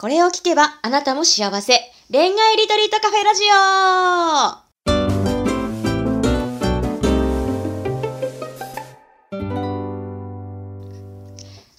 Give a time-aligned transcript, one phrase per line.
[0.00, 1.74] これを聞けばあなたも幸せ。
[2.10, 3.50] 恋愛リトリートカフェラジオ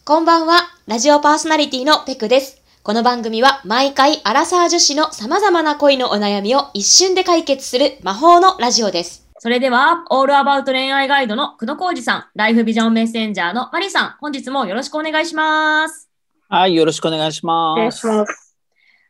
[0.05, 2.61] こんばんは、ラジオパーソナリティのペクです。
[2.83, 9.27] この番組は毎回アラサー女子の様々な恋のお悩みを一瞬で解決する魔法のラジオです。
[9.39, 16.10] それでは、オールアバウト恋愛ガイドの久野浩二さん、ライフビジョンメッセンジャーのマリさん、本日もよろしくお願いします。
[16.53, 17.79] はい、よろしくお願いします。
[17.79, 18.57] お願いします。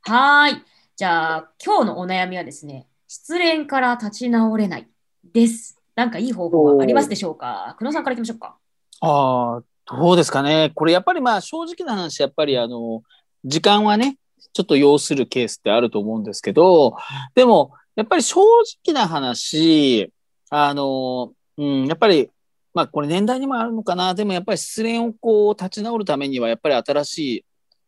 [0.04, 0.62] はーい。
[0.96, 4.88] じゃあ、今日のお悩みはですね、失恋から立ち直れない
[5.34, 5.76] です。
[5.96, 7.76] なんかいい方法はありますでしょうか？
[7.80, 8.58] 久野さんからいきましょうか。
[9.00, 10.72] ああ、どうですかね。
[10.76, 13.02] これやっぱりまあ正直な話、やっぱりあの、
[13.44, 14.18] 時間はね、
[14.54, 16.96] ちょっと要するケースってあると思うんですけど、
[17.34, 18.40] でも、やっぱり正
[18.86, 20.14] 直な話、
[20.52, 22.30] あの、うん、やっぱり、
[22.74, 24.14] まあこれ年代にもあるのかな。
[24.14, 27.46] でもやっぱり失恋をこう立ち直るためには、やっぱり新しい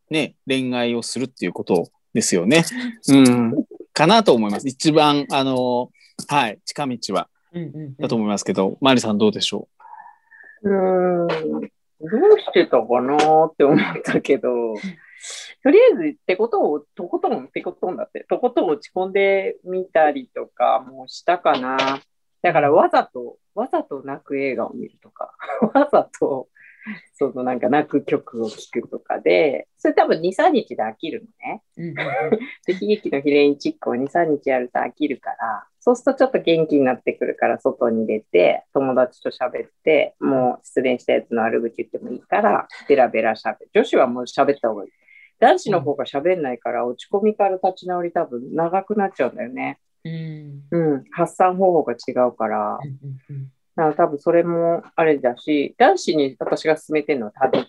[0.09, 2.63] ね、恋愛をするっていうことですよね。
[3.09, 4.67] うん、かなと思います。
[4.67, 5.89] 一番、あの、
[6.27, 7.29] はい、近道は。
[7.53, 9.67] うんうんうんだと思いますけど、マリさんどうでしょ
[10.63, 10.69] う？
[10.69, 10.71] ー
[11.25, 11.27] ん。
[11.27, 11.69] どう
[12.39, 14.73] してたかなーって思ったけど、
[15.63, 22.01] とりあえずってことを、とことん、ってことんだって、とことん落ち込んでみたりとかもしたかな。
[22.43, 25.33] だからわざと、わざと泣く映画を見るとか、
[25.73, 26.49] わざと、
[27.13, 31.63] そのなんか泣く曲を聴くとかで、それ多分2、3日で飽きるのね。
[32.67, 43.69] で、悲劇のヒレインチックを2、3日やると飽きるから、そうするとちょっと元気になってくるから、外に出て、友達と喋って、もう失恋したやつの悪口言ってもいいから、ベラベラ喋る。
[43.73, 44.91] 女子はもう喋った方がいい。
[45.39, 49.79] 男子の方が喋んないから、落ち込みから立ち直り多分長くなっちゃうんだよね。
[50.05, 51.03] うんうん。
[51.11, 52.77] 発散方法が違うから。
[52.81, 57.65] うんうんうんだから多分それもあれだし、男子に私が勧めてるのは旅。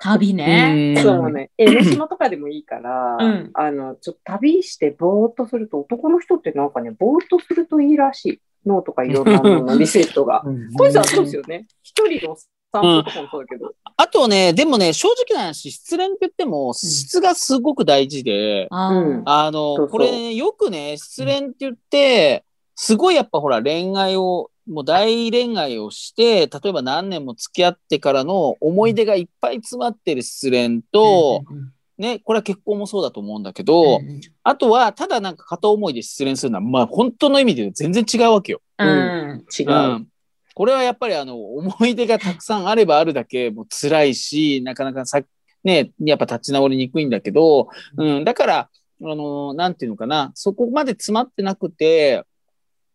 [0.00, 0.96] 旅ね。
[1.00, 1.50] そうね。
[1.56, 8.40] 江ノ島とかでもいいから、うんあの、ちょっと旅してぼーっとすると、男の人ってなんかね、ぼーっとするといいらしい。
[8.66, 10.42] 脳とかいろんなもののリセットが。
[10.76, 11.66] こいつはそうですよね。
[11.82, 12.36] 一人の
[12.74, 13.72] 散歩とかもそうだけど。
[13.96, 19.22] あとね、でもね、正直な話、失恋って言っても、質がすごく大事で、うん。
[19.24, 19.88] あの、そうそう。
[19.90, 38.60] これ、ね、よくね、失恋って言って、すごいやっぱほら、恋愛を、もう大恋愛をして、例えば何年も付き合ってからの思い出がいっぱい詰まってる失恋と、うんうんね、これは結婚もそうだと思うんだけど、うんあとは、ただなんか片思いで失恋するのは、まあ本当の意味で全然違うわけよ。
[38.78, 38.88] うん。
[38.88, 39.44] うん。
[39.58, 39.70] 違う。
[39.70, 40.08] うん
[40.54, 45.20] これはやっぱりあの思い出がたくさんあればあるだけもう辛いし、なかなかさ、
[45.64, 48.68] ね、やっぱ立ち直りにくいんだけど、うん、だから、あ
[49.00, 52.24] の、なんていうのかな、そこまで詰まってなくて、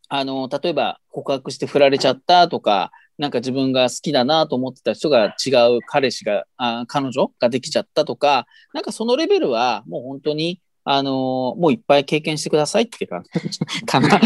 [0.08, 14.20] あの、例えば告白して振られちゃったとか、なんか自分が好きだなと思ってた人が違う彼氏が、あ彼女ができちゃったとか、なんかそのレベルはもう本当に、あのもういっぱい経験してくださいって感じ かな。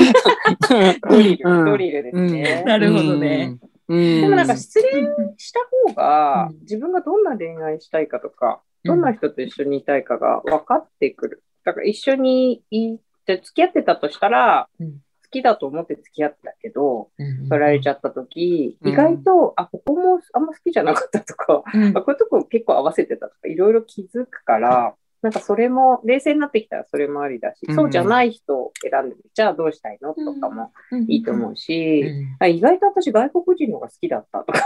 [1.09, 2.63] ドリル、うんドリルですね。
[2.65, 3.57] なるほどね。
[3.87, 4.21] うん。
[4.21, 5.59] でもなんか失恋した
[5.89, 11.43] 方がうん、自分がどんな恋愛したいかとか、どんな人と一緒にいたいかが分かってくる。
[11.65, 24.93] だから一緒にいて、付き合ってたとしたら、うん好きだと思って付き合ってたけど、うん振られちゃった時、うん意外と、あ、ここもあんま好きじゃなかったとか、こういうとこ結構合わせてたとか、いろいろ気づくから、
[25.23, 27.75] なんかそれも、冷静になってきたらそれもありだし、うん。
[27.75, 30.13] そうじゃない人を選んでみ、じゃあどうしたいの？
[30.13, 30.71] とかも
[31.07, 34.59] いいと思うし、あ意外と私外国人の方が好きだったとか、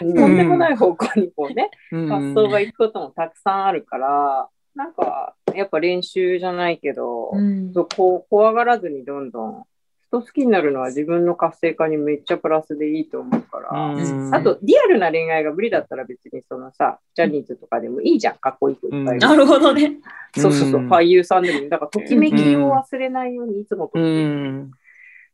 [0.00, 0.14] うん。
[0.14, 2.08] とんでもない方向にこうね、うん。
[2.08, 7.72] 発想がいくこともたくさんあるから、なんか、やっぱ練習じゃないけど、うん。
[7.74, 9.64] そうこう怖がらずにどんどん、
[10.10, 14.34] 人好きになるのは自分の活性化にめっちゃプラスでいいと思うから、うん。
[14.34, 19.18] あと、リアルな恋愛が無理だったら別にそのさ、ジャニーズとかでもいいじゃん、かっこいい子いっぱい。
[19.18, 19.98] なるほどね。
[20.36, 20.88] そうそうそう、うん。
[20.90, 21.68] 俳優さんでも。
[21.68, 24.70] だから、ときめきを忘れないようにいつもとうってん。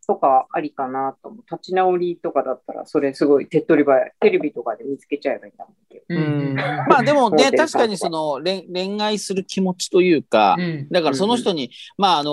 [0.07, 1.45] とかありかなと思う。
[1.51, 4.13] 立ち直りとかだったら、それすごい手っ取り早い。
[4.21, 6.05] テレビとかで見つけちゃえばいいんだもんけど。
[6.09, 6.55] うん
[6.89, 12.33] まあでもね、 確かにその恋恋愛する気持ちというか、うんだからその人に、まああの、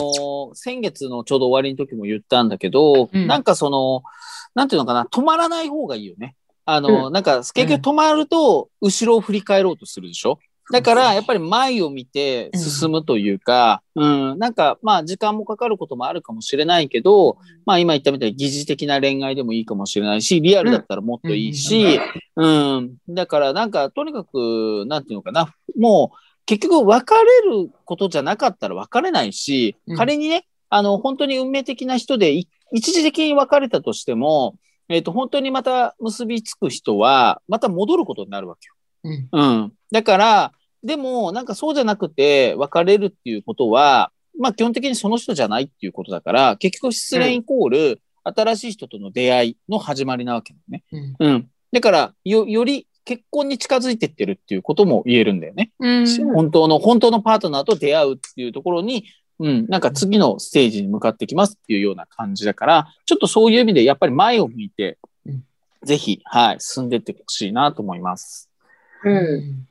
[0.54, 4.04] 先月のちょうど終わりの時も言ったんだけど、うんなんかその、
[4.56, 6.36] なんていうのかな、止まらない方がいいよね。
[6.66, 10.40] あの、うなんか結局止まると後ろを振り返ろうとするでしょ？
[10.72, 22.00] だから、やっぱり前を見て進むというか、うん、なんか、まあ、時間もかかることもあるかもしれないけど、まあ、今言ったみたいに疑似的な恋愛でもいいかもしれないし、リアルだったらもっといいし、
[22.36, 34.56] うん、だから、なんか、とにかく、なんていうのかな、もう、結局、別れることじゃなかったら別れないしうん、仮にね、あの、本当に運命的な人で、い一時的に別れたとしても、
[34.88, 38.74] えっ、と、本当にまた結びつく人は、また戻ることになるわけよ。
[39.04, 39.30] うん。
[39.32, 39.74] うん。
[39.92, 40.52] だから、
[40.84, 50.84] でも、なんかそうじゃなくて別れるっていうことは、まあ基本的にその人じゃないっていうことだから、結局失恋イコール、新しい人との出会いの始まりなわけだよね。
[51.20, 51.50] うんうん。
[51.72, 55.72] だから、よ、より結婚に近づいてってるっていうことも言えるんだよね。
[55.80, 59.06] うん本当の、本当のパートナーと出会うっていうところに、
[59.40, 65.44] うん、なんか次のステージに向かってきますっていうような感じだから、ちょっとそういう意味でやっぱり前を向いてうん、
[65.84, 68.50] ぜひ、はい、進んでってほしいなと思います。
[69.04, 69.68] うん。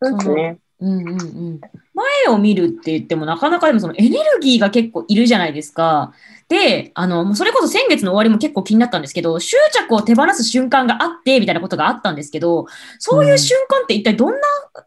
[0.00, 0.58] そうですね。
[0.80, 1.60] うんうんうん、
[1.92, 6.14] 前を見るって言ってもなかなかでもそのエネルギーが結構いるじゃないですか。
[6.48, 12.66] で、あの、もうそれこそ先月の終わりも結構気になったんですけど、執着を手放す瞬間があって、みたいなことがあったんですけど、
[12.98, 14.38] そういう瞬間って一体どんな、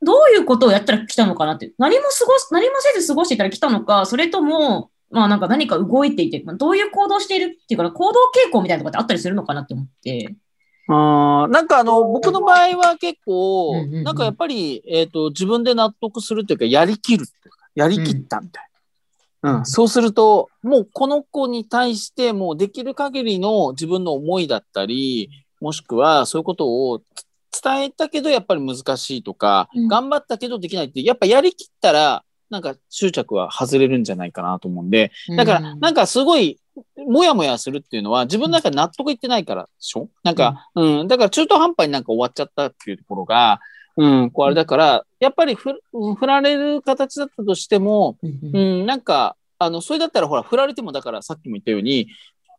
[0.01, 10.36] どういうことをやったら来たのかなって、何も過ごす、何もせず過ごしていたら来たのか、それとも、まあなんか何か動いていて、まあどういう行動しているっていうかな、行動傾向みたいなところってあったりするのかなって思って。
[10.88, 14.03] あーなんかあの、僕の場合は結構うんうんう、ん。
[14.03, 17.25] なんかやっぱり、えっ、と、自分で納得するというか、やりきる
[17.75, 18.69] やりきったみたい
[19.41, 19.57] な。
[19.59, 25.30] うん、そうすると、もうこの子に対して、もうできる限りの自分の思いだったり、
[25.62, 27.01] もしくはそういうことを
[27.63, 29.88] 伝えたけどやっぱり難しいとか、うん。
[29.88, 36.59] 頑張ったけどできないって、やっぱやりきったら、なんか執着は外れるんじゃないかなと思うんで、だから、なんかすごい、
[37.06, 40.10] もやもやするっていうのは、自分の中で納得いってないからでしょ？
[40.24, 43.60] なんか、うん、だから中途半端になんか終わっちゃったっていうところが、
[43.96, 45.80] うん、こうあれだから、やっぱり振
[46.26, 48.56] られる形だったとしても、うんうん。
[48.56, 52.08] うん、なんか、あの、それだったらほら、振られてもだからさっきも言ったように、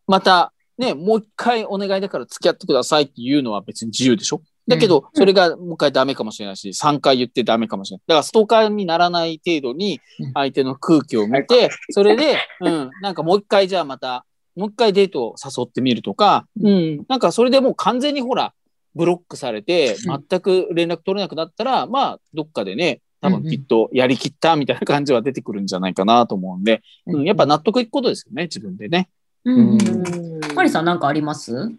[0.07, 4.43] また、ね、もう一回お願いだから付き合ってくださいっていうのは別に自由でしょ？
[4.67, 8.03] だけど、それがもう一回ダメかもしれないし、3回言ってダメかもしれない。
[8.07, 10.33] だからストーカーにならない程度にうん。
[10.33, 14.25] 相手の空気を見て、それで、うん、なんかもう一回じゃあまた、
[14.57, 18.53] もう一回デートを誘ってみるとか、うん、なんかそれでもう完全にほら、
[18.95, 20.25] ブロックされて、うん。
[20.29, 29.09] 全く連絡取れなくなったら、まあ、どっかでね、多分きっとやりきったみたいな感じは出てくるんじゃないかなと思うんで、うん、やっぱ納得いくことですよね、自分でね。
[29.45, 30.55] うんうんうん。
[30.55, 31.73] マリさんなんかあります？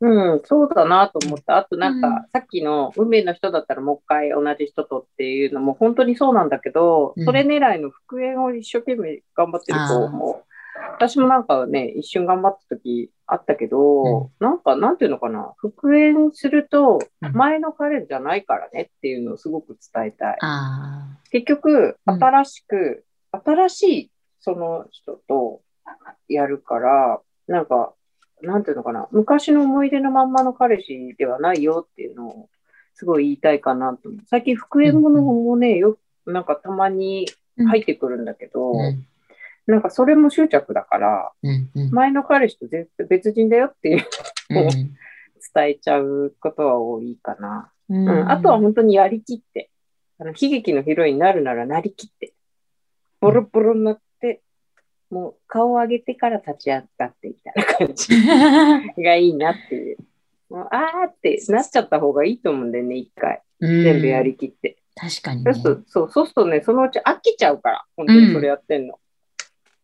[0.00, 1.58] うん、そうだなと思った。
[1.58, 2.14] あとなんか、うん。
[2.32, 7.24] さっきの運命の人だったらもう一回同じ人とっていうのも本当にそうなんだけど、うん。
[7.24, 10.42] それ狙いの復縁を一生懸命頑張ってる子も、
[10.92, 17.32] 私もなんかね、一瞬頑張った時あったけど、なんか、なんていうのかな、復縁するとうん。
[17.32, 20.36] 前の彼じゃないからねっていうのをすごく伝えたい。
[20.40, 22.22] あ結局、うん。
[22.22, 24.10] 新しく、新しい
[24.40, 25.62] その人と
[26.28, 27.94] やるから、なんか、
[28.42, 32.48] なんていうのかな、昔の思い出のまんまの彼氏ではないよっていうのを、
[32.94, 34.20] すごい言いたいかなと思う。
[34.26, 37.26] 最近、復縁物もね、よなんかたまに
[37.56, 39.06] 入ってくるんだけど、うん
[39.66, 44.06] なんかそれも執着だから、うんうん前の彼氏と絶対別人だよっていう
[44.50, 44.68] うん
[45.54, 47.70] 伝えちゃうことは多いかな。
[47.88, 49.70] うんうん、あとは本当にやりきって、
[50.18, 52.32] あの悲劇のヒロインになるならなりきって、
[53.20, 54.40] ボロボロになって、
[55.10, 59.98] もう顔を上げてから立ち上がってみたいな感じがいいなっていう。
[60.48, 63.42] もうあーってなっちゃった方がいいと思うんだよね、一回。
[63.60, 64.78] 全部やりきって。
[64.96, 68.98] 確かにねそうそうそうするとね、そのうち飽きちゃうから、本当にそれやってんの。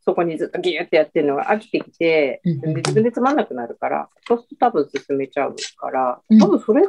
[0.05, 6.88] そこにずっとギューってやってるのが飽きてきて、うんで自分でつまんなくなるから、そうすると多分進めちゃうから、うん多分それが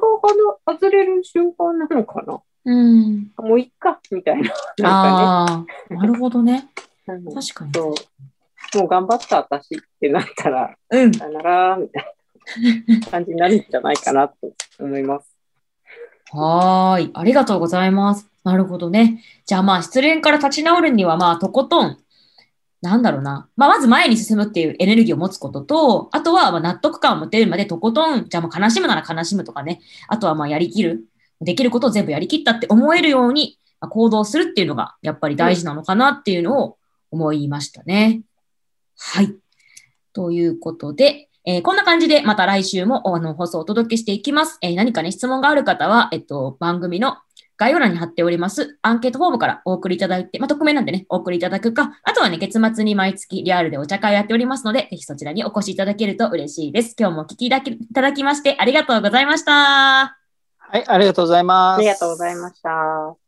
[0.66, 2.40] 外れる瞬間なのかな。
[2.64, 4.42] うんもういっか、みたいな。
[4.42, 6.70] なんかああなるほどね
[7.06, 7.24] 確
[7.54, 7.94] かにそ
[8.76, 8.78] う。
[8.78, 14.36] もう頑張った私ってなったら、うんさよなら、みたいな感じになるんじゃないかなと
[14.80, 15.36] 思います。
[16.32, 17.12] はーい。
[17.14, 18.28] ありがとうございます。
[18.44, 19.22] なるほどね。
[19.46, 21.98] じゃあまあ、失恋から立ち直るには、まあ、とことん、
[22.82, 23.48] なんだろうな。
[23.56, 29.82] まあ、まず前に進むっていうエネルギーを持つことと、あとはま納得感を持てるまでとことん、じゃあもう悲しむなら悲しむとかね。
[30.08, 31.06] あとはまあやりきる。
[31.42, 33.58] できることを全部やりきったって思えるように
[33.90, 36.78] 行動するっていうのが、やっぱり大事なのかなっていうのを
[37.12, 38.22] 思いましたね。
[38.98, 39.36] はい。
[40.14, 44.58] ということで、えーこんな感じでまた来週もあの放送をお届けしていきます。
[44.62, 47.18] えー何かね、質問がある方は、えっと、番組の
[47.62, 56.96] 概要欄に貼っておりますアンケートフォームからお送りいただいて、まあ、匿名なんでね、お送りいただくか、あとはね、月末に毎月リアルでお茶会やっておりますので、ぜひそちらにお越しいただけると嬉しいです。
[56.98, 59.52] 今日もお聞きいただきいただきましてありがとうございました。
[59.52, 60.18] は
[60.74, 61.78] い、ありがとうございます。
[61.78, 63.21] ありがとうございました。